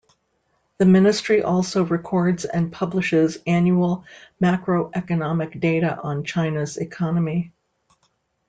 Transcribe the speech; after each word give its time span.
The 0.79 0.87
ministry 0.87 1.43
also 1.43 1.85
records 1.85 2.43
and 2.43 2.71
publishes 2.73 3.37
annual 3.45 4.03
macroeconomic 4.41 5.59
data 5.59 5.95
on 6.01 6.23
China's 6.23 6.77
economy. 6.77 7.53